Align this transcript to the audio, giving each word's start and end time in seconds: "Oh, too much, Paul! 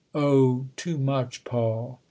"Oh, 0.15 0.65
too 0.77 0.97
much, 0.97 1.43
Paul! 1.43 1.99